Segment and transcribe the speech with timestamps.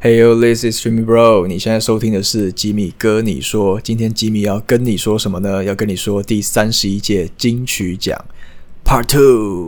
[0.00, 1.48] Hey yo，this is Jimmy Bro。
[1.48, 3.80] 你现在收听的是吉米哥你说。
[3.80, 5.64] 今天吉米要跟你说什么呢？
[5.64, 8.16] 要跟你说第三十一届金曲奖
[8.84, 9.66] Part Two。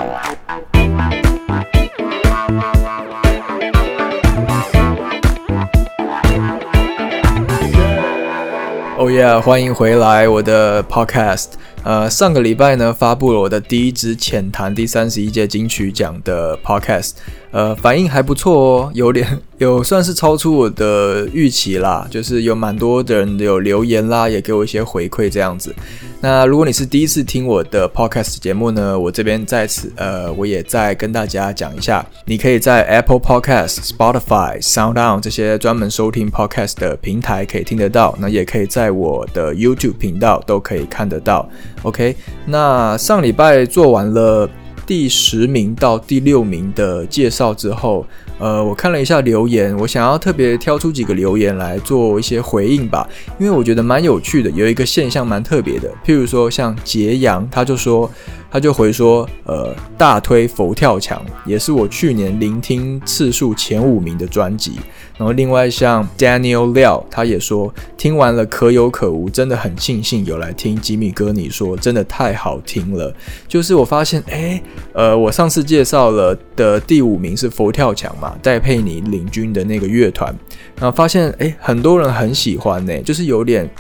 [8.97, 11.55] Oh yeah，欢迎回来我的 Podcast。
[11.83, 17.13] 呃，上个礼拜呢，发布了我的第一支浅谈第三十一届金曲奖的 Podcast。
[17.53, 19.27] 呃，反应还不错哦，有点
[19.59, 25.75] 有算是超出我的预期啦，就是有蛮多的人有留言啦，也给我一些回馈这样子。
[26.21, 41.49] 那如果你是第一次听我的 podcast 节目呢，我这边在此呃，我也再跟大家讲一下，你可以在 Apple Podcast、Spotify、SoundOn 这些专门收听 podcast 的平台可以听得到，那也可以在我的 YouTube 频道都可以看得到。
[41.83, 42.15] OK，
[42.47, 44.49] 那上礼拜做完了。
[44.87, 48.05] 第十名到第六名的介绍之后，
[48.41, 53.09] 呃，我看了一下留言，我想要特别挑出几个留言来做一些回应吧，
[53.39, 58.11] 因为我觉得蛮有趣的，有一个现象蛮特别的，譬如说像杰阳，他就说。
[58.53, 64.73] 他就回说，呃，大推佛跳墙，也是我去年聆听次数前五名的专辑。
[65.21, 73.15] 然后另外像 Daniel Liao，他也说听完了可有可无，真的很庆幸有来听吉米哥你说，真的太好听了。
[73.47, 74.63] 就是我发现，哎，
[74.95, 80.35] 呃，我上次介绍了的第五名是佛跳墙嘛，戴佩妮领军的那个乐团，
[80.77, 83.71] 然后发现，哎，很多人很喜欢呢，就是有点。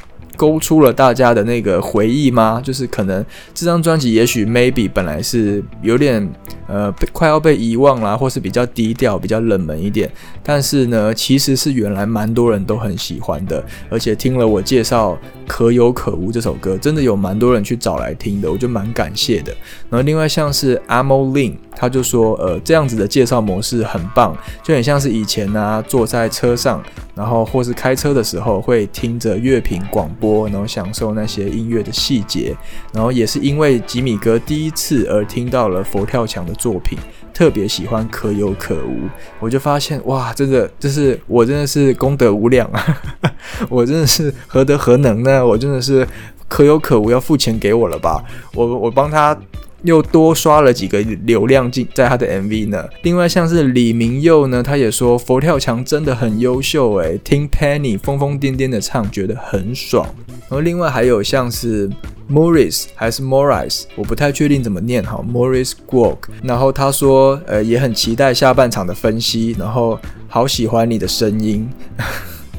[0.41, 2.62] 勾出了大家的那个回忆吗？
[2.64, 6.27] 就是可能这张专辑也许 maybe 本来是有点
[6.66, 10.10] 呃快要被遗忘啦，或是比较低调、比较冷门一点，
[10.42, 15.12] 但是呢，其实是原来蛮多人都很喜欢的，而且听了我介绍
[15.47, 19.54] 《可有可无》这首歌，真的有蛮多人去找来听的，我就蛮感谢的。
[19.91, 26.82] 然后另外像是 Amo Lin，他就说呃这样子的介绍模式很棒，就很像是以前呢坐在车上。
[27.12, 32.56] 然后或是开车的时候会听着乐评广播，然后享受那些音乐的细节。
[32.94, 36.97] 然后也是因为吉米哥第一次而听到了佛跳墙的作品，
[37.34, 39.00] 特别喜欢可有可无。
[39.38, 43.00] 我就发现哇，真的就是我真的是功德无量啊！
[43.69, 45.44] 我真的是何德何能呢？
[45.44, 46.06] 我真的是
[46.48, 48.25] 可有可无，要付钱给我了吧？
[48.54, 49.37] 我我帮他。
[49.82, 52.88] 又多刷了几个流量进在他的 MV 呢。
[53.02, 60.06] 另外像是李明佑呢，他也说佛跳墙真的很优秀诶，听 Penny 疯疯癫癫的唱，觉得很爽。
[60.26, 61.88] 然后另外还有像是
[62.28, 66.19] Morris 还是 Morris，我不太确定怎么念哈，Morris Guok。
[66.42, 69.98] 然后他说呃也很期待下半场的分析，然后
[70.28, 71.69] 好喜欢你的声音。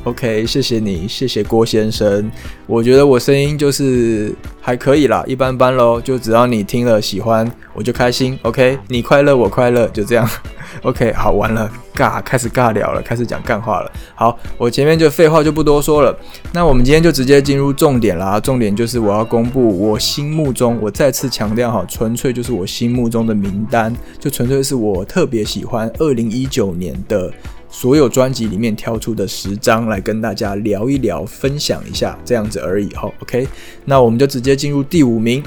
[0.03, 2.31] OK，谢谢你，谢谢郭先生。
[2.65, 6.01] 我觉得我声音就是还可以啦，一般般喽。
[6.01, 8.37] 就只要你听了喜欢，我就开心。
[8.41, 10.27] OK，你快乐我快乐，就这样。
[10.81, 13.91] OK，好，完了，尬，开始尬聊了，开始讲干话了。
[14.15, 16.17] 好，我前面就废话就不多说了。
[16.51, 18.39] 那我们今天就直接进入重点啦。
[18.39, 27.31] 重点就是我要公布我心目中，我再次强调哈，纯粹就是我心目中的名单，就纯粹是我特别喜欢二零一九年的。
[27.73, 33.09] 所有专辑里面挑出的十张来跟大家聊一聊，分享一下，这样子而已哈。
[33.21, 33.47] OK，
[33.85, 35.41] 那我们就直接进入第五名。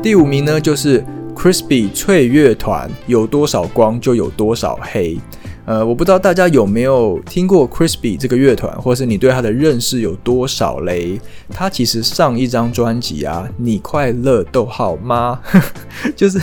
[0.00, 1.04] 第五名呢，就是
[1.34, 5.18] Crispy 脆乐团，有多少光就有多少黑。
[5.66, 11.18] 呃，我不知道大家有没有听过 Crispy 这个乐团，或是你对他的认识有多少嘞？
[11.48, 15.40] 他其实上一张专辑啊，你快乐逗号吗？
[16.14, 16.38] 就是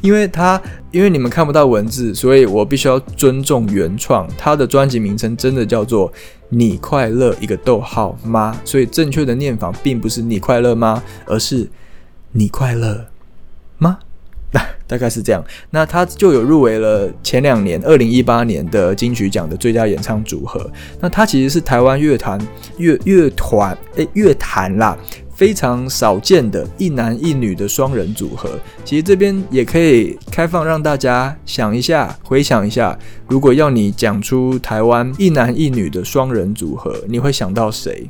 [0.00, 0.60] 因为他，
[0.90, 4.26] 因为你们看不到文字，所以我必须要尊重原创。
[4.38, 6.10] 他的专辑名称真的叫做
[6.48, 8.58] 你快乐一个逗号吗？
[8.64, 11.68] 所以正确的念法并不是你快乐吗，而是
[12.32, 13.06] 你快乐？
[14.86, 20.70] 大概是这样，那他就有入围了前两年二零一八年的金曲奖的最佳演唱组合。
[21.00, 22.38] 那他其实是台湾乐团
[22.76, 24.94] 乐乐团诶乐坛啦
[25.34, 28.50] 非常少见的一男一女的双人组合。
[28.84, 38.06] 其实这边也可以开放让大家想一下，回想一下，如果要你讲出台湾一男一女的双人组合，你会想到谁？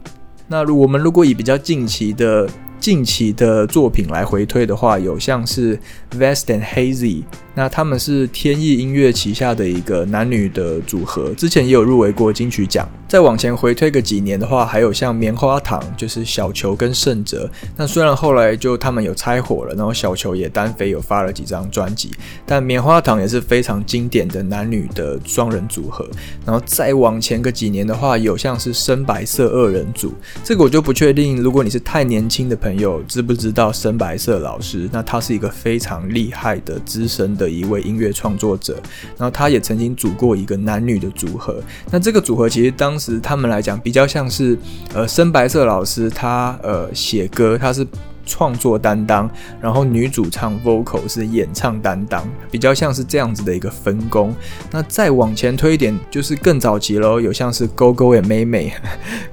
[0.48, 2.48] 那如我们如果以比较近期的。
[2.82, 5.78] 近期的作品来回推的话，有像是
[6.18, 7.22] Vest and Hazy。
[7.54, 12.88] 那他们是天意音乐旗下的一个男女的组合，之前也有入围过金曲奖。
[13.06, 17.48] 再往前回推个几年的话，还有像棉花糖，就是小球跟盛哲。
[17.76, 22.10] 那虽然后来就他们有拆伙了，然后小球也单飞有发了几张专辑，
[22.46, 26.08] 但棉花糖也是非常经典的男女的双人组合。
[26.46, 31.36] 然后再往前个几年的话，有像是深白色二人组，这个我就不确定。
[31.36, 34.88] 如果你是太年轻的朋有知不知道深白色老师？
[34.92, 38.74] 那他是一个非常厉害的资深的一位音乐创作者，
[39.16, 41.62] 然后他也曾经组过一个男女的组合。
[41.90, 44.56] 那这个组合其实当时他们来讲比较像是，
[44.94, 47.86] 呃，深白色老师他呃写歌，他是。
[48.32, 49.28] 创作担当，
[49.60, 54.34] 然后女主唱 vocal 是演唱担当，比较像是这样子的一个分工。
[54.70, 58.72] 那再往前推一点，就是更早期喽，有像是 Go Go 和妹妹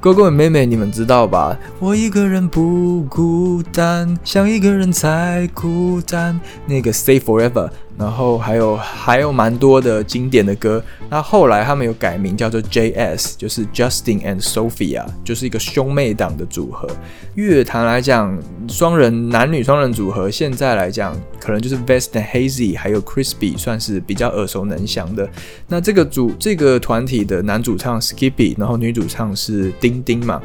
[0.01, 1.57] ，Go Go 和妹妹，你们知道吧？
[1.79, 6.37] 我一个人不孤单，想一个人才孤单。
[6.65, 7.69] 那个 Stay Forever。
[7.99, 10.81] 然后还有还有蛮多的经典的歌。
[11.09, 16.87] 那后来他们有改名叫做 J.S，就是 Justin and Sophia，就是一个兄妹档的组合。
[17.35, 25.29] 乐坛来讲，双人男女双人组合，现在来讲可能就是 Vest and Hazy，还有 Crispy，算是比较耳熟能详的。
[25.67, 30.41] 那这个组这个团体的男主唱 Skippy，然后女主唱是丁丁嘛。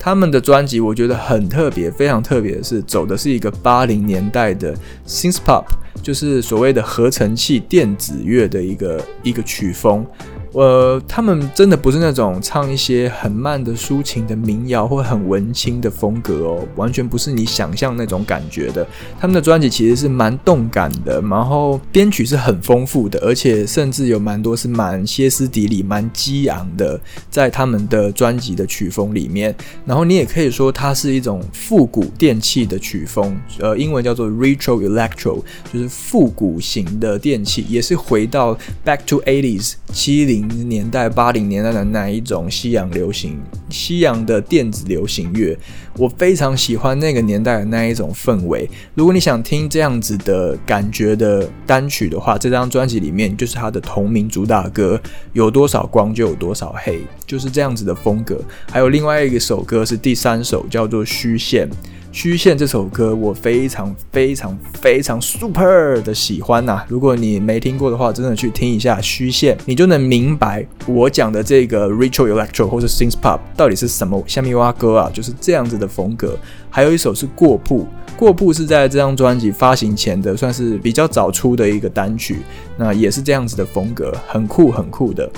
[0.00, 4.74] 他们的专辑我觉得很特别，非常特别的是走的是一个八零年代的
[5.06, 5.64] Synth Pop。
[6.06, 10.06] 就是所谓的合成器电子乐的一个一个曲风。
[10.56, 18.86] 呃，他们真的不是那种唱一些很慢的抒情的民谣或很文青的风格哦，完全不是你想象那种感觉的。
[19.20, 26.98] 他们的专辑其实是蛮动感的，然后编曲是很丰富的，而且甚至有蛮多是蛮歇斯底里、蛮激昂的，
[27.28, 29.54] 在他们的专辑的曲风里面。
[29.84, 40.45] 然后你也可以说它是一种复古电器的曲风，呃，英文叫做 retro electro，就是复古型的电器，也是回到 back to eighties 七零。
[40.48, 45.56] 年代八零年代的那一种西洋流行、西洋的电子流行乐，
[45.96, 48.68] 我非常喜欢那个年代的那一种氛围。
[48.94, 55.00] 如果你想听这样子的感觉的单曲的话，这张专辑里面就是它的同名主打歌，
[55.32, 58.40] 有多少光就有多少黑，就是这样子的风格。
[58.70, 61.68] 还有另外一个首歌是第三首，叫做虚线。
[62.16, 66.82] 虚线这首歌我非常非常非常 super 的喜欢呐！
[66.88, 76.38] 如果你没听过的话，真的去听一下虚线，你就能明白我讲的这个 retro electro 或者 synth pop 到底是什么虾米蛙歌啊，就是这样子的风格。
[76.70, 77.86] 还有一首是过铺，
[78.16, 82.38] 过铺是在这张专辑发行前的，算是比较早出的一个单曲，
[82.78, 85.30] 那也是这样子的风格，很酷很酷的。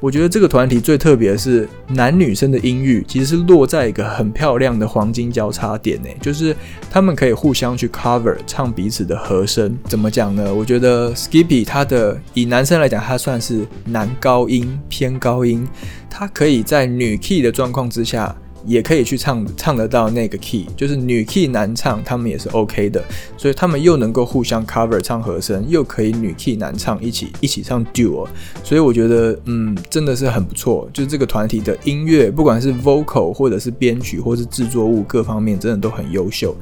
[0.00, 6.54] 我觉得这个团体最特别的是男女生的音域其实是落在一个很漂亮的黄金交叉点呢，就是
[6.90, 9.76] 他们可以互相去 cover 唱彼此的和声。
[9.84, 10.54] 怎么讲呢？
[10.54, 15.66] 我觉得 Skippy 他的以男生来讲，他算是男高音偏高音，
[16.10, 18.36] 他可以在女 key 的状况之下。
[18.66, 23.02] 也可以去唱唱得到那个 key，就是女 key 男唱，他们也是 OK 的，
[23.36, 28.26] 所以他们又能够互相 cover 唱和声，又可以女 key 男唱一起一起唱 duo，
[28.64, 36.52] 所以我觉得嗯真的是很不错，就是这个团体的音乐，不管是 vocal 或者是编曲或是制作物各方面，真的都很优秀。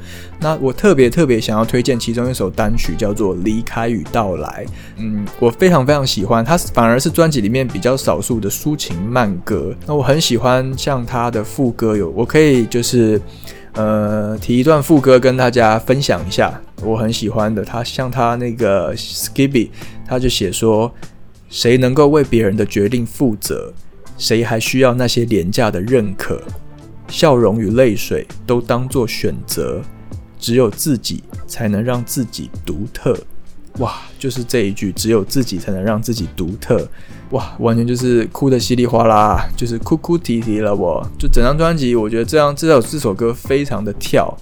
[0.41, 4.67] 那我特别特别想要推荐其中一首单曲，叫做《离开与到来》，
[4.99, 9.75] 嗯，我非常非常喜欢，它反而是专辑里面比较少数的抒情慢歌。
[9.87, 11.94] 那我很喜欢像它的副歌。
[12.03, 13.21] 我可以就是，
[13.73, 17.65] 呃，提一段副歌跟大家分享一下，我很喜欢的。
[17.65, 19.69] 他像他那个 Skippy，
[20.07, 20.93] 他就写说：
[21.49, 23.73] 谁能够为别人的决定负责？
[24.17, 26.41] 谁还需要那些廉价的认可？
[27.09, 29.83] 笑容与泪水都当做选择，
[30.39, 33.19] 只有自己才能让自己独特。
[33.79, 36.89] 哇，就是这一句，只有自己才能让自己独特。
[37.31, 40.75] 哇，完全就是哭的稀里哗啦，就是哭哭啼啼了。
[40.75, 44.33] 我就整张专辑，我觉得这样这首这首歌非常的跳，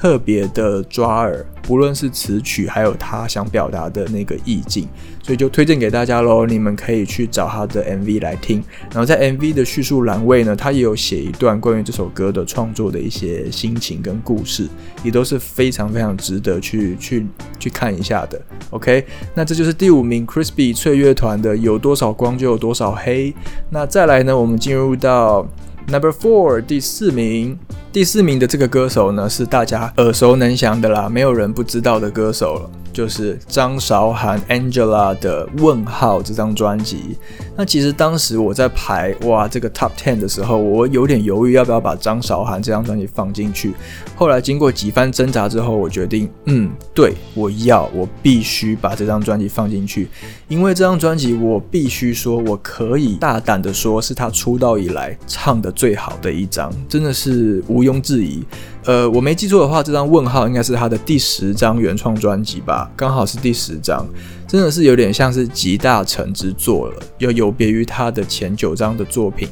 [0.00, 1.44] 特别的抓耳。
[1.62, 4.88] 不论是词曲，还有他想表达的那个意境，
[5.22, 6.46] 所以就推荐给大家喽。
[6.46, 8.64] 你们可以去找他的 MV 来听。
[8.90, 14.66] 然后在 MV 的叙述栏位呢，他也有写一段关于这首歌的创作的一些心情跟故事，
[15.04, 17.26] 也都是非常非常值得去去
[17.58, 18.40] 去看一下的。
[18.70, 19.04] OK，
[19.34, 23.30] 那这就是第五名 Crispy 脆乐团的《有多少光就有多少黑》。
[23.68, 25.46] 那再来呢，我们进入到
[25.86, 27.58] Number Four 第四名。
[27.92, 32.70] 第四名的这个歌手呢，是大家耳熟能详的啦，没有人不知道的歌手了。
[32.92, 37.16] 就是张韶涵 Angela 的《问号》这张专辑。
[37.56, 43.74] 那其实当时我在排哇这个 Top Ten 的时候，我有点犹豫要不要把张韶涵这张专辑放进去。
[44.16, 50.08] 后来经过几番挣扎之后，我决定，嗯，对我要，我必须把这张专辑放进去，
[50.48, 58.44] 因为这张专辑我必须说，我可以大胆的说，是他出道以来唱的最好的一张，真的是无毋庸置疑。
[58.84, 64.06] 呃，我没记错的话，这张问号应该是他的第十张原创专辑吧，刚好是第十张。
[64.50, 69.48] 真的是有点像是集大成之作了，又有别于他的前九张的作品。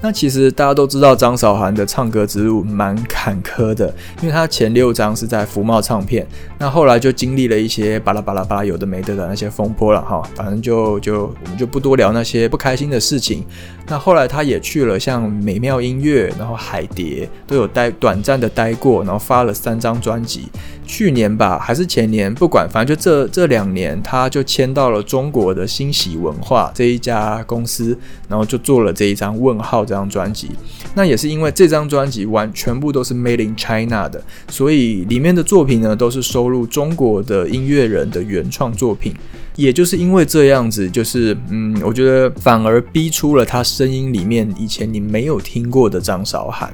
[0.00, 6.26] 那其实大家都知道张韶涵的唱歌之路蛮坎坷的，因为她前六张是在福茂唱片，
[6.58, 13.44] 那后来就经历了一些巴拉巴拉巴拉有的没的的那些风波了哈，反正就就我们就不多聊那些不开心的事情。
[13.86, 20.48] 那后来她也去了像美妙音乐，然后海蝶都有待短暂的待过，然后发了三张专辑。
[20.92, 27.96] 去年吧，还是前年，不管，反正就这这两年，他就签到了中国的欣喜文化这一家公司，
[28.28, 30.50] 然后就做了这一张《问号》这张专辑。
[30.96, 39.14] 那也是因为这张专辑完全部都是 Made in China 的，所以里面的作品呢都是收录中国的音乐人的原创作品。
[39.60, 46.72] 也就是因为这样子，就是嗯，我觉得反而逼出了他声音里面以前你没有听过的张韶涵。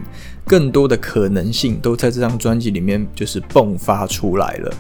[0.49, 4.73] 更多的可能性都在这张专辑里面就是迸发出来了，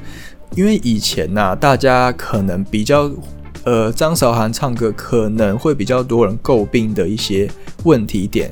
[0.54, 3.10] 因为以前呐，大家可能比较，
[3.64, 7.50] 呃，张韶涵唱歌可能会比较多人诟病的一些
[7.82, 8.48] 问题点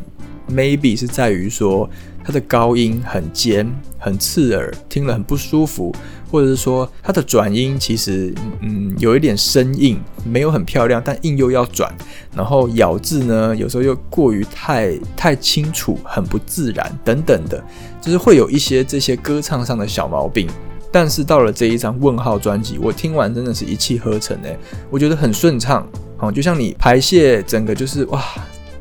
[0.51, 1.89] ，maybe 是在于说
[2.25, 5.95] 它的高音很尖、很刺耳，听了很不舒服。
[6.31, 11.95] 或者是说它的转音其实嗯有一点生硬，没有很漂亮，但硬又要转，
[12.35, 17.63] 然后咬字呢有时候又过于太太清楚，很不自然等等的，
[18.01, 20.49] 就是会有一些这些歌唱上的小毛病。
[20.91, 24.59] 但是到了这一张问号专辑，我听完真的是一气呵成诶，
[24.91, 25.87] 我觉得很顺畅，
[26.19, 28.21] 哦，就像你排泄整个就是哇，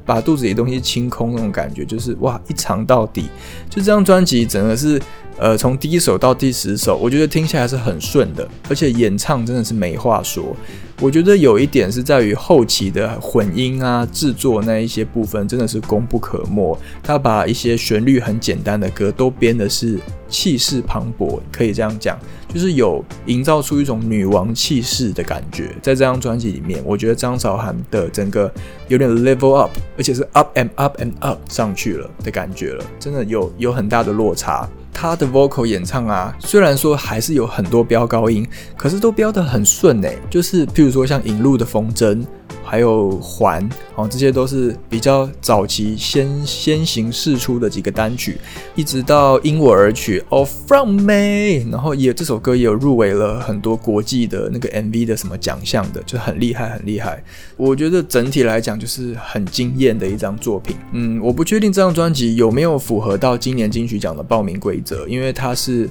[0.05, 3.29] 把肚子里东西清空那种感觉，就是哇一尝到底，
[3.69, 5.01] 就这张专辑整个是。
[5.43, 10.55] 呃，从第一首到第十首，我觉得听起来是很顺的，而且演唱真的是没话说。
[11.01, 16.79] 我觉得有一点是在于后期的混音啊、制作那一些部分，真的是功不可没。
[17.03, 25.75] 他把一些旋律很简单的歌都编的是气势磅礴，可以这样讲，就是有营造出一种女王气势的感觉。
[25.81, 28.50] 在这张专辑里面，我觉得张韶涵的整个
[28.88, 34.69] 有点 level up，而且是 up and up and up 上去了的感觉了，真的有有很大的落差。
[34.93, 38.47] 他的 vocal 演唱啊，虽然说还是有很多飙高音，
[38.77, 42.23] 可是都飙得很顺诶，就是譬如说像引路的风筝。
[42.63, 48.38] 还有环哦，这些都是比较早期先先行试出的几个单曲，
[48.75, 57.24] 一直到因我而曲 All From Me，然后也这首歌也有入围了很多国际的那个 MV 的什么奖项的，就很厉害很厉害。
[57.58, 60.75] 我觉得整体来讲就是很惊艳的一张作品。
[60.93, 65.89] 嗯，我不确定这张专辑有没有符合到今年金曲奖的报名规则，因为它是。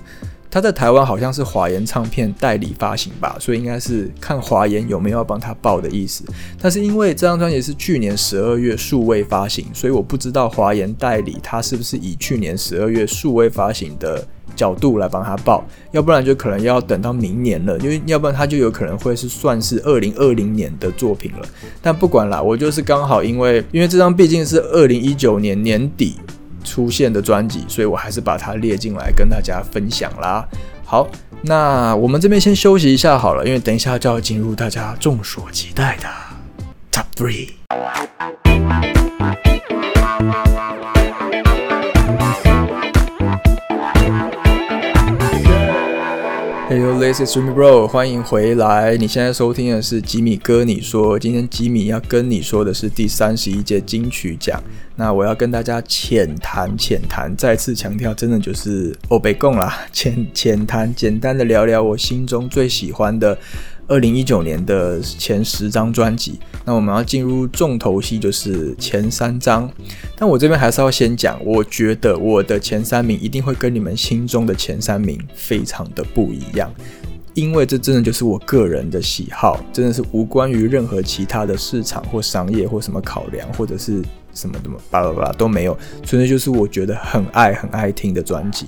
[0.52, 6.22] 他在台湾好像是华研唱片代理发行吧，所以应该是看华研有没有要帮他报的意思。
[6.60, 14.22] 但是因为这张专辑是去年十二月数位发行，所以我不知道华研代理他是不是以去年十二月数位发行的
[14.54, 21.48] 角度来帮他报，要不然就可能要等到明年了，因为要不然他就有可能会是算是二零二零年的作品了。
[21.80, 26.16] 但不管啦，我就是刚好因为因为这张毕竟是二零一九年年底。
[26.64, 30.46] 出现的专辑，所以我还是把它列进来跟大家分享啦。
[30.84, 31.08] 好，
[31.42, 36.08] 那我们这边先休息一下好了，因为等一下就要进入大家众所期待的
[36.92, 37.48] Top Three。
[46.72, 48.96] Hey yo，this is Jimmy Bro，欢迎回来。
[48.96, 54.58] 你现在收听的是吉米哥你说，今天吉米要跟你说的是第三十一届金曲奖。
[54.96, 63.36] 那我要跟大家浅谈浅谈，再次强调，真的就是欧北共啦，浅浅谈，简单的聊聊我心中最喜欢的。
[63.88, 69.70] 二零一九年的前十张专辑，那我们要进入重头戏，就是前三张。
[70.16, 76.72] 但我这边还是要先讲，我觉得我的前三名一定会跟你们心中的前三名非常的不一样，
[77.34, 84.02] 因为这真的就是我个人的喜好，真的是无关于任何其他的市场或商业或什么考量，或者是。
[84.34, 88.66] 什么什么，巴拉巴拉都没有，纯粹就是我觉得很爱很爱听的专辑。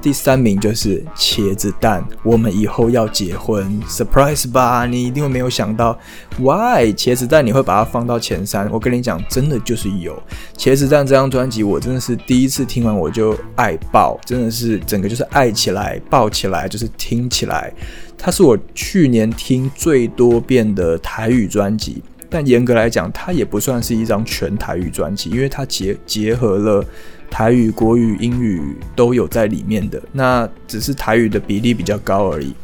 [0.00, 4.86] 第三名就是茄子蛋，我们以后要结婚，surprise 吧？
[4.86, 5.98] 你一定会没有想到
[6.38, 8.70] ，why 茄子蛋你会把它放到前三？
[8.70, 10.20] 我跟你讲，真的就是有
[10.56, 17.72] 茄子蛋这张专辑，我真的是第一次听完我就爱爆，真的是整个就是爱起来，爆起来，就是听起来，
[18.16, 22.02] 它是我去年听最多遍的台语专辑。
[22.30, 26.84] 但严格来讲，它也不算是一张全台语专辑，因为它结结合了
[27.28, 28.62] 台语、国语、英语
[28.94, 32.54] 都有在里面的，那只是台语的比例比较高而已。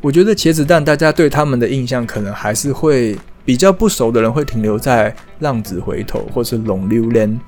[0.00, 7.40] 我觉得茄子蛋大家对他们的印象可能还是会比较不熟的人会停留在浪子回头或是龙溜莲。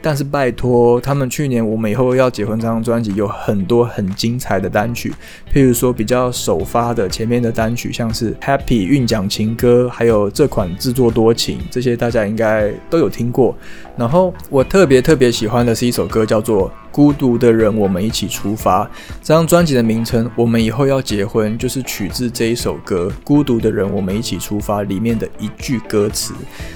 [0.00, 5.12] 但是拜托，他们去年我们以后要结婚这张专辑有很多很精彩的单曲，
[5.52, 13.56] 譬如说比较首发的前面的单曲，像是 Happy 韵讲情歌，还有这款自作多情，这些大家应该都有听过。
[13.96, 18.84] 然后我特别特别喜欢的是一首歌，叫做《孤独的人，我们一起出发》。
[19.22, 26.32] 这张专辑的名称《我们以后要结婚》就是取自这一首歌《孤独的人，我们一起出发》里面的一句歌词。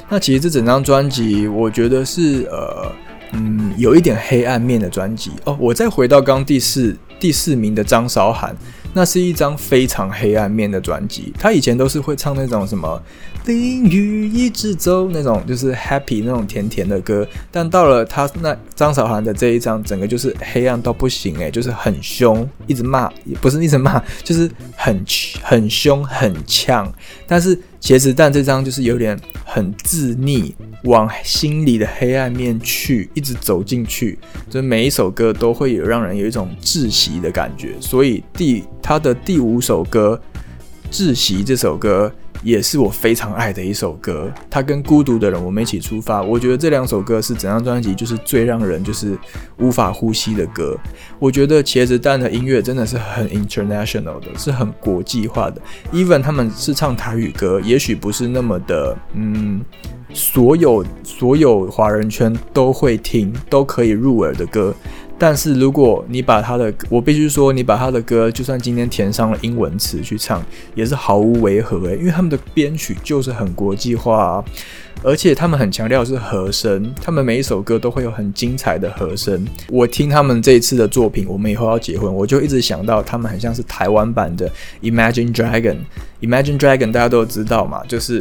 [0.08, 2.90] 那其实这整张专辑，我觉得是呃。
[3.32, 5.56] 嗯，有一点黑暗面的专辑哦。
[5.60, 8.54] 我再回到刚第四第四名的张韶涵，
[8.92, 11.32] 那是一张非常黑暗面的专辑。
[11.38, 13.02] 她以前都是会唱那种什么
[13.46, 17.26] 淋雨一直走那种，就是 happy 那种甜甜的歌。
[17.50, 25.04] 但到了他那张韶涵的这一张，整个就是黑暗到不行诶，就是很凶，一直骂也，不是一直骂，就是很
[25.42, 26.92] 很凶很呛。
[27.26, 30.52] 但是茄子蛋这张就是有点很自溺。
[30.84, 34.18] 往心里的黑暗面去，一直走进去，
[34.50, 37.76] 就每一首歌都会有让人有一种窒息的感觉。
[37.78, 40.20] 所以第他的第五首歌
[40.92, 42.12] 《窒息》这首歌。
[42.42, 46.22] 也是我非常爱的一首歌，他跟孤独的人我们一起出发。
[46.22, 49.16] 我觉得这两首歌是整张专辑就是最让人就是
[49.58, 50.76] 无法呼吸的歌。
[51.18, 55.60] 我觉得茄子蛋的音乐真的是很 international 的，是很国际化的。
[55.92, 59.60] Even 他们是唱台语歌，也许不是那么的，嗯，
[60.12, 64.74] 所有所有华人圈都会听，都可以入耳的歌。
[65.22, 74.44] 但是如果你把他的，我必须说，你把他的歌，就算今天填上了英文词去唱，也是毫无违和诶，因为他们的编曲就是很国际化，啊
[75.04, 79.46] 而且他们很强调是和声，他们每一首歌都会有很精彩的和声。
[79.68, 84.50] 我听他们这一次的作品，我们以后要结婚，我就一直想到他们很像是台湾版的
[84.82, 85.76] Imagine Dragon。
[86.20, 88.20] Imagine Dragon 大家都知道嘛，就是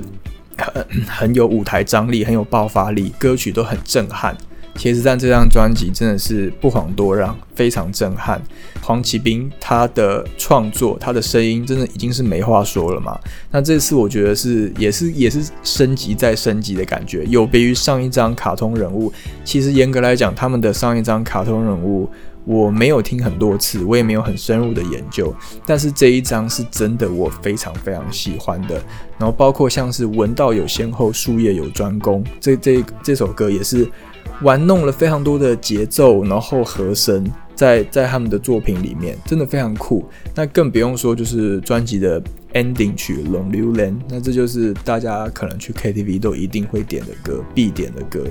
[0.55, 4.37] 很很有舞台张力，很有爆发力，歌曲都很震撼。
[4.77, 8.41] 茄子蛋这张专辑真的是不遑多让，非常震撼。
[8.81, 13.19] 黄奇斌他的创作，他的声音真的已经是没话说了嘛。
[13.51, 19.13] 那这次我觉得是也是也是升级再升级的感觉，有别于上一张卡通人物。
[19.43, 22.09] 其实严格来讲，他们的上一张卡通人物
[22.45, 25.31] 我没有听很多次，我也没有很深入的研究。
[25.63, 28.81] 但是这一张是真的我非常非常喜欢的。
[29.19, 33.87] 然后包括像是闻道有先后，术业有专攻，这这这首歌也是。
[34.41, 37.23] 玩弄了非常多的节奏，然后和声，
[37.53, 40.03] 在在他们的作品里面，真的非常酷。
[40.35, 42.21] 那更不用说就是专辑的
[42.53, 48.25] ending 曲《龙流连》，那这就是大家可能去 KTV 都一定会点的歌，必点的歌。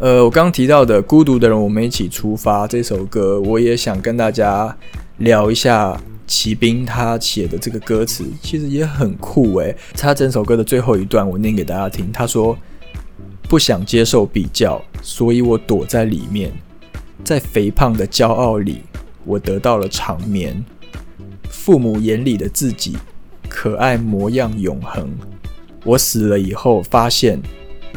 [0.00, 4.76] 呃，我刚刚提到的《孤独的人，我们一起出发》这首歌，我也想跟大家
[5.18, 9.76] 聊一下骑兵他写的这个歌词，其实也很酷诶。
[9.94, 12.58] 他整首歌的最后一段，我念给大家听，他说。
[13.48, 16.52] 不想接受比较，所以我躲在里面，
[17.24, 18.82] 在肥胖的骄傲里，
[19.24, 20.62] 我得到了长眠。
[21.48, 22.96] 父母眼里的自己，
[23.48, 25.10] 可爱模样永恒。
[25.82, 27.40] 我死了以后，发现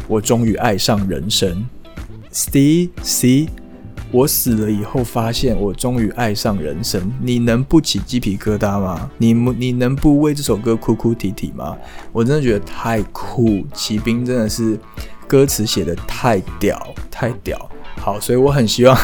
[0.07, 1.65] 我终于爱上人生。
[2.31, 3.49] See，see，
[4.09, 7.11] 我死了以后，发现我终于爱上人生。
[7.21, 9.11] 你能不起鸡皮疙瘩吗？
[9.17, 11.77] 你你能不为这首歌哭哭啼啼吗？
[12.13, 14.79] 我真的觉得太酷，骑兵真的是。
[15.31, 17.57] 歌词写的太屌，太屌，
[17.95, 18.97] 好，所以我很希望，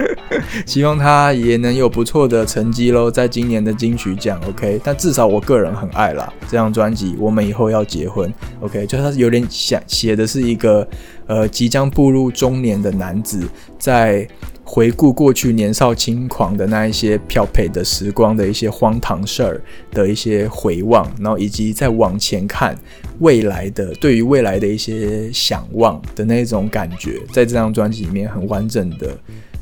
[0.64, 10.88] 希望他也能有不错的成绩喽，在今年的金曲奖，OK，但至少我个人很爱啦这张专辑，我们以后要结婚，OK，就他有点想写的是一个
[11.26, 13.46] 呃即将步入中年的男子
[13.78, 14.26] 在。
[14.68, 22.76] 回顾过去年少轻狂的那一些漂配的时光的一些荒唐事儿的一些回望，然后以及再往前看
[23.20, 29.16] 未来的对于未来的一些想望的那种感觉，在这张专辑里面很完整的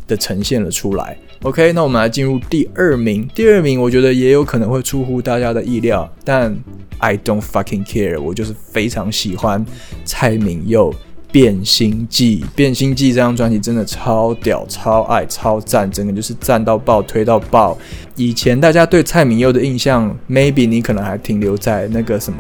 [0.06, 1.16] 的呈现了出来。
[1.42, 3.28] OK，那我们来进入第二名。
[3.34, 6.56] 第二名我觉得也有可能会出乎大家的意料，但
[6.96, 9.64] I don't fucking care，我就是非常喜欢
[10.06, 10.94] 蔡明佑。
[11.34, 17.76] 变心记，变心记这张专辑真的超屌、超爱、超赞，整个就是赞到爆、推到爆。
[18.14, 22.38] 以前大家对蔡明佑的印象，maybe 你可能还停留在那个什么。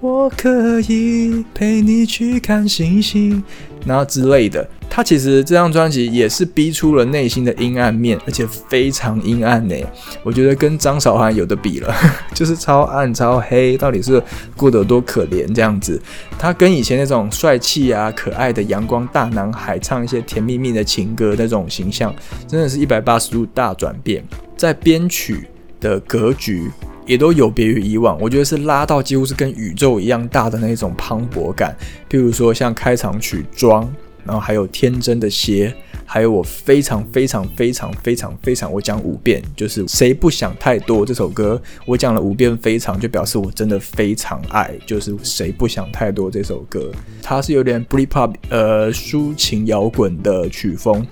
[0.00, 3.44] 我可以陪你去看星星，
[3.84, 4.66] 然后之类的。
[4.94, 9.74] 他其实这张专辑也是逼出了内心的阴暗面，而且非常阴暗呢。
[10.22, 11.92] 我觉得跟张韶涵有的比了，
[12.32, 14.22] 就是超暗、超黑，到底是
[14.56, 16.00] 过得多可怜这样子。
[16.38, 22.14] 他跟以前那种帅气啊、可爱的阳光大男孩，唱一些甜蜜蜜的情歌那种形象，
[22.46, 24.24] 真的是一百八十度大转变。
[24.56, 25.48] 在编曲
[25.80, 26.70] 的格局。
[27.06, 31.76] 也都有别于以往，我觉得是拉到几乎是跟宇宙一样大的那种磅礴感。
[32.08, 33.84] 譬如说像开场曲《装》，
[34.24, 46.90] 然后还有天真的鞋，还有我非常非常非常非常非常，我讲五遍，就是谁不想太多这首歌，我讲了五遍，非常就表示我真的非常爱，就是谁不想太多这首歌，
[47.22, 51.06] 它是有点 Britpop 呃抒情摇滚的曲风。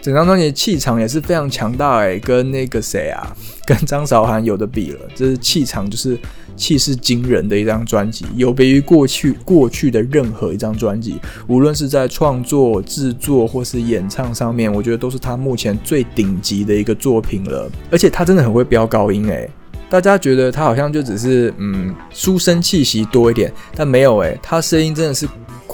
[0.00, 3.34] 整张专辑气场也是非常强大诶，跟那个谁啊，
[3.66, 6.18] 跟张韶涵有的比了，这是气场就是
[6.56, 17.70] 气势惊人的一张专辑，有别于过去过去的任何一张专辑，无论是在创作、制作或是演唱上面，我觉得都是他目前最顶级的一个作品了。
[17.90, 19.50] 而且他真的很会飙高音诶，
[19.88, 25.26] 大家觉得他好像就只是嗯书生气息多一点，但没有诶，他声音真的是。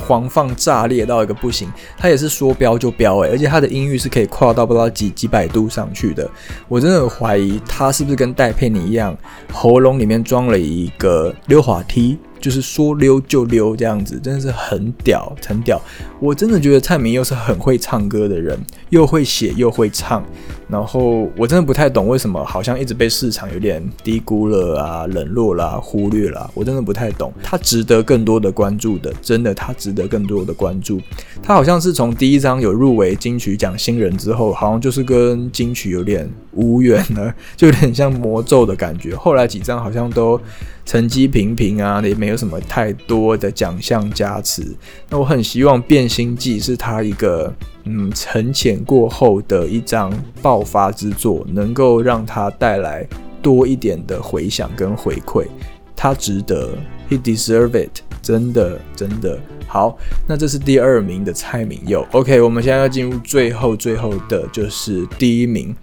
[0.07, 6.29] 狂放炸裂到一个不行，他也是说飙就飙诶，而且他的音域是可以跨到不知道几几百度上去的。
[6.69, 9.17] 我真的怀疑他是不是跟戴佩妮一样，
[9.53, 12.19] 喉咙里面装了一个溜滑梯。
[12.41, 15.81] 就是说溜就溜这样子，真的是很屌，很屌。
[16.19, 20.25] 我真的觉得蔡明又是很会唱歌的人，又会写又会唱。
[20.69, 26.49] 然后我真的不太懂为什么好像一直被市场有点低估了啊、冷落啦、忽略啦。
[26.55, 27.33] 我真的不太懂。
[27.43, 31.01] 他值得更多的关注的，真的他值得更多的关注。
[31.43, 39.17] 他好像是从第一张有入围金曲奖新人之后，好像就是跟金曲有点无缘了，就有点像魔咒的感觉。
[39.17, 40.41] 后来几张好像都。
[40.85, 44.65] 成绩平平啊，也没有什么太多的奖项加持。
[45.09, 47.53] 那我很希望《变心记》是他一个
[47.85, 50.13] 嗯沉潜过后的一张
[50.43, 53.07] 爆发之作，能够让他带来
[53.41, 55.47] 多一点的回响跟回馈。
[55.95, 56.71] 他值得
[57.11, 59.99] ，He deserve it，真的真的好。
[60.27, 62.07] 那这是第二名的蔡明佑。
[62.13, 65.77] OK，我们现在要进入最后最后的就是第一名。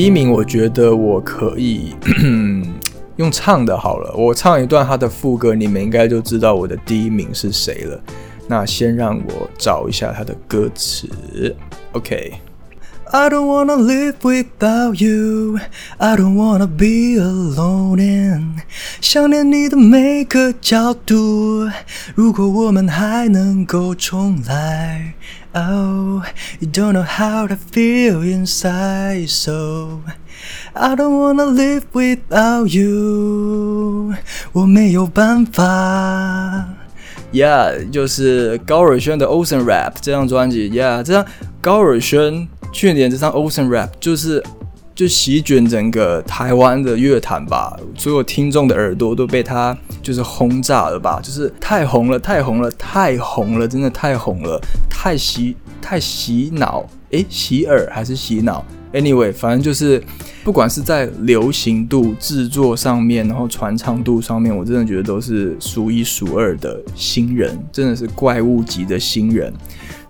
[0.00, 1.94] 第一名，我觉得我可以
[3.16, 8.00] 用唱的好了，我唱一段他的副歌，你们应该就知道我的第一名是谁了。
[8.48, 11.06] 那先让我找一下他的歌词
[11.92, 12.32] ，OK。
[13.11, 15.59] I don't wanna live without you,
[15.99, 18.61] I don't wanna be alone.
[18.99, 21.69] 想念你的每个角度，
[22.15, 25.13] 如果我们还能够重来。
[25.53, 26.23] Oh,
[26.59, 30.01] you don't know how to feel inside, so
[30.73, 34.15] I don't wanna live without you。
[34.51, 36.67] 我没有办法。
[37.31, 40.69] Yeah，就是高尔宣的《Ocean Rap》这张专辑。
[40.69, 41.25] Yeah，这张
[41.61, 44.42] 高尔宣 去年这张《Ocean Rap》就是
[44.94, 60.02] 就席卷整个台湾的乐坛吧，所有听众的耳朵都被他就是轰炸了吧，就是太红了，太红了，太红了，真的太红了，太洗太洗脑，诶，洗耳还是洗脑？Anyway，反正就是
[60.42, 69.52] 不管是在流行度、制作上面，然后传唱度上面，我真的觉得都是数一数二的新人，真的是怪物级的新人。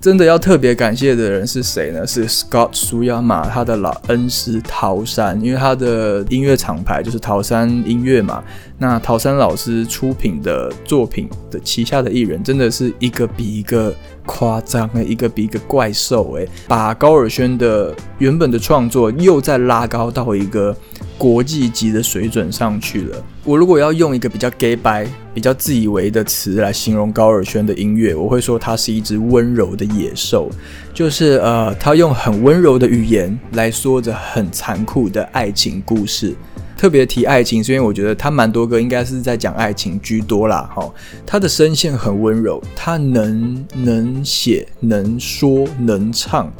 [0.01, 2.07] 真的要特别感谢的人是谁呢？
[2.07, 8.43] 是 Scott 苏亚马他的老恩师陶山，因为他的音乐厂牌就是陶山音乐嘛。
[8.79, 20.77] 那陶山老师出品的作品的旗下的艺人，真的是一个比一个夸张，一个比一个怪兽诶，把高尔轩的原本的创作又再拉高到到一个。
[21.21, 23.23] 国际级的水准上去了。
[23.45, 30.49] 我如果要用一个比较 gay 白、比较自以为的词来形容高尔宣的音乐，我会说它是一只温柔的野兽。
[30.95, 36.35] 就是呃，他用很温柔的语言来说着很残酷的爱情故事。
[36.75, 40.71] 特别提爱情，是因为我觉得他蛮多歌应该是在讲爱情居多啦。
[40.75, 40.91] 哈，
[41.27, 46.51] 他的声线很温柔，他能能写、能说、能唱。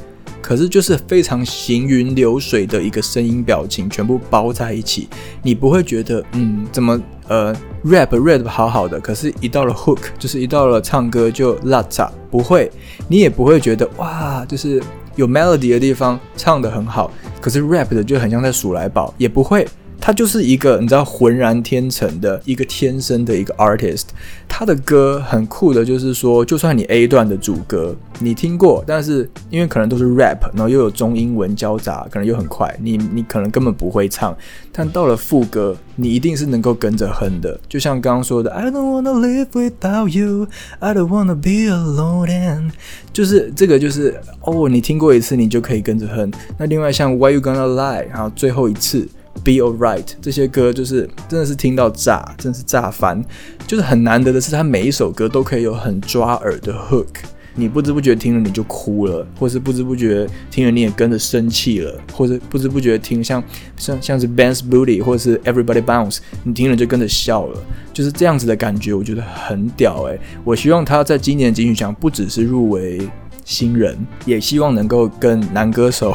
[0.41, 5.09] 可是就是非常行云流水的一个声音表情，全部包在一起，
[5.43, 12.71] 你不会觉得嗯，怎么呃 rap rap 好好的，可是一到了 hook，就是一到了唱歌就拉杂，不会，
[13.09, 14.83] 你也不会觉得哇，就是
[15.17, 19.67] 有 melody 的地方唱得很好，可是 rap 的就很像在数来宝，也不会。
[20.01, 24.05] 他就是一个你知道浑然天成的一个天生的一个 artist，
[24.49, 34.35] 他的歌很酷的，就是说，就算你 A 段的主歌你听过，但是因为可能都是 rap，然后又有中英文交杂，可能又很快，你你可能根本不会唱，
[34.73, 37.61] 但到了副歌，你一定是能够跟着哼的。
[37.69, 42.71] 就像刚刚说的，I don't wanna live without you，I don't wanna be alone，and
[43.13, 46.33] 就是这个就是哦，你听过一次，你就可以跟着哼。
[46.57, 49.07] 那另外像 Why you gonna lie，然后最后一次。
[49.43, 53.25] Be alright，这些歌就是真的是听到炸，真的是炸翻。
[53.67, 57.07] 就是很难得的是，他每一首歌都可以有很抓耳的 hook，
[57.55, 63.43] 你不知不觉听了你就哭了，或是不知不觉听了你也跟着生气了，或者不知不觉听像
[63.77, 67.59] 像像是 Ben's Booty 或者是 Everybody Bounce，你听了就跟着笑了，
[67.95, 70.21] 就是这样子的感觉，我觉得很屌诶。
[70.45, 73.09] 我希望他在今年的金曲奖不只是入围
[73.45, 76.15] 新人，也希望能够跟男歌手。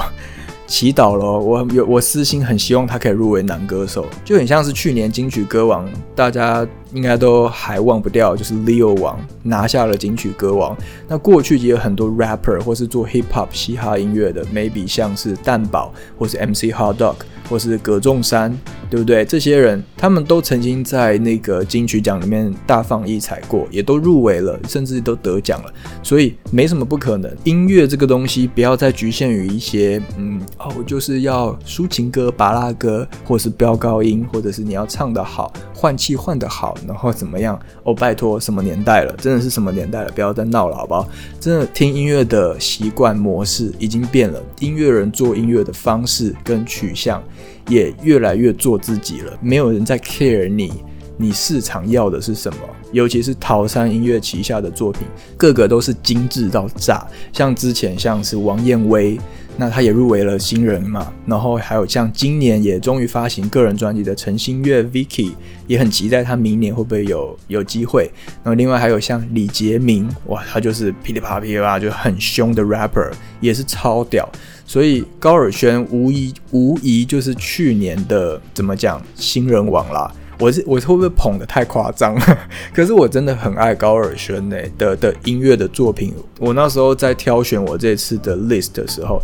[0.68, 10.76] 祈祷咯，我有我私心很希望他可以入围男歌手，就很像是去年金曲歌王，大家应该都还忘不掉，就是 Leo 王拿下了金曲歌王。
[11.10, 17.16] 那过去也有很多 rapper 或是做 hip hop 嘻哈音乐的，maybe 像是蛋堡或是 MC Hot Dog
[17.50, 18.58] 或是葛仲山，
[18.90, 19.26] 对不对？
[19.26, 27.30] 这些人他们都曾经在那个金曲奖里面大放异彩过，也都入围了，甚至都得奖了，所以没什么不可能。
[27.44, 30.42] 音乐这个东西不要再局限于一些嗯。
[30.58, 37.60] 哦，就是要抒情歌、拔拉歌，或是飙高音，或者是你要唱得好、换气换得好，然后怎么样？
[37.84, 39.16] 哦，拜托，什么年代了？
[39.18, 40.12] 真的是什么年代了？
[40.12, 41.08] 不要再闹了，好不好？
[41.40, 47.24] 真的听音乐的习惯模式已经变了，音乐人做音乐的方式跟取向
[47.68, 50.72] 也越来越做自己了，没有人在 care 你，
[51.18, 52.60] 你市场要的是什么？
[52.92, 55.02] 尤其是桃山音乐旗下的作品，
[55.38, 59.20] 个个都是精致到炸，像之前像是王燕威。
[59.58, 65.32] 那他也入围了新人嘛，然后还有像今年也终于发行个人专辑的陈星月 Vicky，
[65.66, 68.12] 也很期待他明年会不会有有机会。
[68.44, 74.30] 然后另外还有像李杰明，哇，他就是噼里啪啦噼里啪啦就很凶的 rapper，也是超屌。
[74.66, 80.12] 所以高尔宣无疑无疑就是去年的怎么讲新人王啦。
[80.40, 82.16] 我是我会不会捧的太夸张？
[82.74, 86.14] 可是我真的很爱高尔宣呢的的音乐的作品。
[86.40, 89.22] 我那时候在挑选我这次的 list 的时候，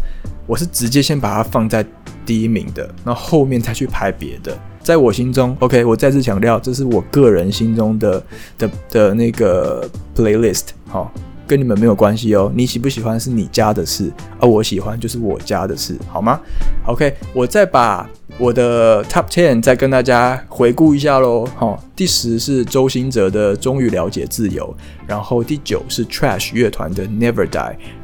[0.48, 1.86] 我是直接先把它放在
[2.26, 4.58] 第一名的，然后后面才去排别的。
[4.82, 8.24] 在我心中，OK，我再次强调，这是我个人心中的
[8.58, 11.12] 的的那个 playlist，好。
[11.52, 14.10] 跟你们没有关系哦，你喜不喜欢是你家的事，
[14.40, 16.40] 而我喜欢就是我家的事，好吗
[16.88, 21.46] ？OK，我再把我的 Top Ten 再跟大家回顾一下喽。
[21.58, 24.74] 好，第十是周兴哲的《终于了解自由》，
[25.06, 27.50] 然后第九是 Trash 乐团的《Never Die》，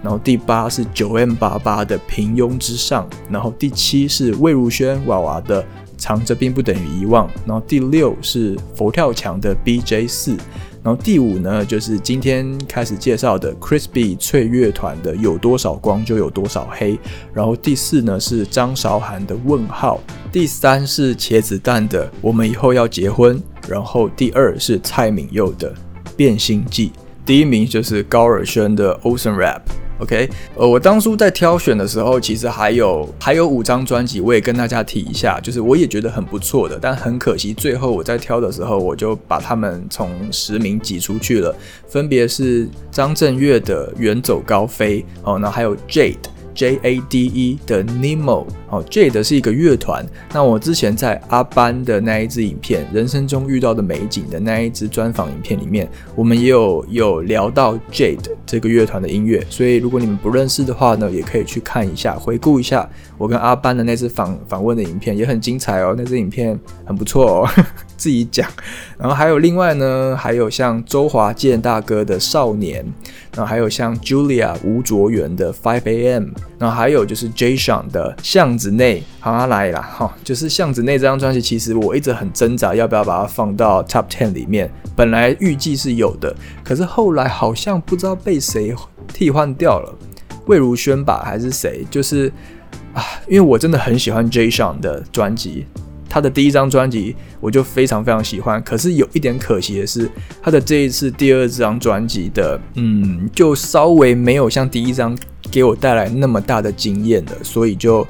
[0.03, 5.63] 然后第八是九 M 八八的《平庸之上》，然后第七是魏如萱娃娃的
[5.97, 10.36] 《藏着并不等于遗忘》，然后第六是佛跳墙的 BJ 四。
[10.83, 16.97] 然后第五呢，就是今天开始介绍的 Crispy 脆乐团的有多少光就有多少黑。
[17.33, 19.99] 然后第四呢是张韶涵的问号。
[20.31, 23.41] 第三是茄子蛋的我们以后要结婚。
[23.67, 25.73] 然后第二是蔡敏佑的
[26.15, 26.93] 变心记。
[27.25, 29.61] 第一名就是高尔宣的 Ocean Rap。
[29.99, 41.55] OK，呃，我当初在挑选的时候，其实还有还有五张专辑，我也跟大家提一下，就是我也觉得很不错的，但很可惜，最后我在挑的时候，我就把他们从十名挤出去了，
[41.88, 46.15] 分别是张震岳的《远走高飞》哦，那还有 Jade。
[46.57, 50.06] J A D E 的 Nemo 哦，Jade 是一个乐团。
[50.34, 59.45] 那我之前在阿班的那一支影片《人生中遇到的美景》的那一支专访影片里面，我们也有有聊到 Jade 这个乐团的音乐。
[59.49, 65.95] 所以如果你们不认识的话呢，也可以去看一下，回顾一下我跟阿班的那支访访问的影片，也很精彩哦。
[65.97, 67.49] 那支影片很不错哦。
[67.97, 68.47] 自己讲，
[68.99, 72.84] 然后还有另外呢，还有像周华健大哥的《少年》，
[73.36, 76.23] 然后还有像 Julia 吴卓源的《Five A.M.》，
[76.60, 78.15] 然后还有就是 Jay Sean 的
[78.58, 79.00] 《子内》。
[79.20, 84.72] 好，来啦， 哈，就是《巷子内》这张专辑，其实我一直很挣扎要不要把它放到 Top Ten 里面。
[84.96, 88.74] 本来预计是有的，可是后来好像不知道被谁
[89.13, 89.93] 替换掉了，
[90.48, 91.86] 魏如萱吧，还是谁？
[91.91, 92.32] 就是
[92.93, 95.67] 啊，因为我真的很喜欢 Jay Sean 的专辑。
[96.10, 100.10] 他的第一张专辑我就非常非常喜欢，可是有一点可惜的是，
[100.41, 105.17] 他的这一次第二张专辑的，嗯，就稍微没有像第一张
[105.52, 108.08] 给我带来那么大的惊艳的，所以就，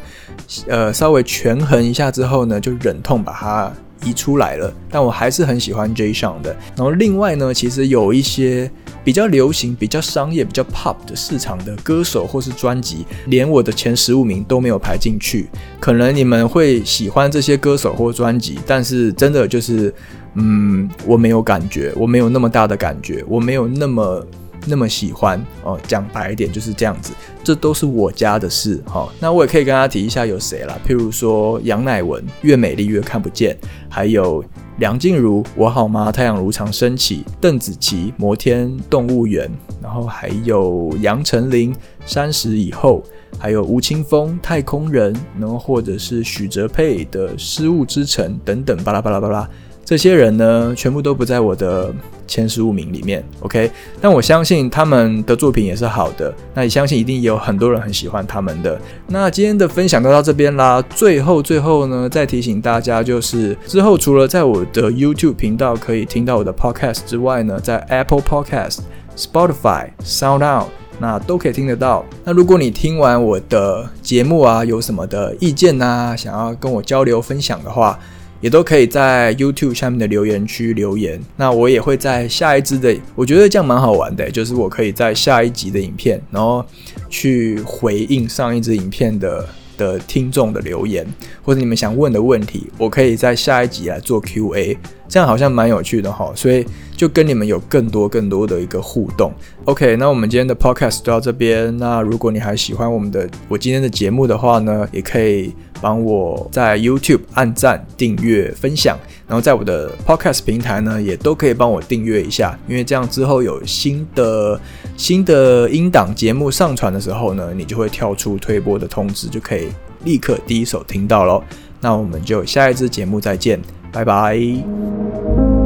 [0.67, 3.73] 呃，稍微权衡一下之后呢，就忍痛把它。
[4.03, 6.13] 移出来了，但我还是很喜欢 J.
[6.13, 6.55] s h a n 的。
[6.75, 8.69] 然后另外呢，其实有一些
[9.03, 15.47] 比较流行、比较商业、比较 pop 的市场的歌手或是专辑，连我的前十五名都没有排进去。
[15.79, 19.93] 可能你们会喜欢这些歌手或专辑，但是真的就是，
[20.35, 24.25] 嗯，我没有感觉，我没有那么大的感觉，我没有那么。
[24.67, 29.07] 那么喜欢哦，讲白一点就是这样子，这都是我家的事哈。
[29.19, 33.57] 那我也可以跟大家提一下有谁啦，譬如说杨乃文，越美丽越看不见，
[33.89, 34.43] 还有
[34.77, 36.11] 梁静茹，我好吗？
[36.11, 39.49] 太阳如常升起，邓紫棋，摩天动物园，
[39.81, 41.73] 然后还有杨丞琳，
[42.05, 43.03] 三十以后，
[43.39, 49.49] 还有吴青峰，太空人，然后或者是许哲佩的失物之城等等，巴拉巴拉巴拉。
[49.87, 51.93] 这些人呢，全部都不在我的
[52.27, 53.23] 前十五名里面。
[53.39, 53.71] OK，
[54.01, 58.77] 但我相信他们的作品也是好的，那也相信一定有很多人很喜欢他们的。
[59.07, 60.83] 那今天的分享就到这边啦。
[60.93, 68.79] 最后，最后呢，再提醒大家，就是之后除了在我的 YouTube 频道可以听到我的 Podcast 之外呢，在 Apple Podcast、
[69.15, 70.65] Spotify、SoundOut。
[70.99, 72.03] 那都可以听得到。
[72.25, 77.97] 那如果你听完我的节目啊，有什么的意见呐，想要跟我交流分享的话，
[78.41, 81.19] 也都可以在 YouTube 下面的留言区留言。
[81.35, 86.65] 那我也会在下一支的，我觉得这样蛮好玩的，就是我可以在下一集的影片，然后
[87.09, 89.47] 去回应上一支影片的。
[89.77, 91.05] 的听众的留言，
[91.43, 99.31] 或者你们想问的问题，我可以在下一集来做 Q&A，这样好像蛮有趣的哈，所以就跟你们有更多更多的一个互动。
[99.65, 101.77] OK，那我们今天的 Podcast 到这边。
[101.77, 114.59] 那如果你还喜欢我们的我今天的节目的话呢，也可以帮我在 YouTube 按赞、订阅、分享，然后在我的 Podcast 平台呢，也都可以帮我订阅一下，因为这样之后有新的
[114.95, 119.67] 新的音档节目上传的时候呢，你就会跳出推播的通知，就可以
[120.05, 121.43] 立刻第一手听到喽。
[121.81, 123.61] 那我们就下一支节目再见，
[123.91, 125.56] 拜拜。